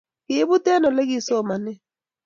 [0.25, 1.79] Kiibut eng Ole kisomanee